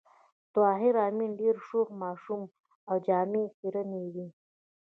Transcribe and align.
طاهر 0.55 0.93
آمین 1.05 1.31
ډېر 1.41 1.55
شوخ 1.67 1.87
ماشوم 2.01 2.41
و 2.47 2.51
او 2.89 2.95
جامې 3.05 3.41
یې 3.45 3.53
خيرنې 3.55 4.01
وې 4.13 4.27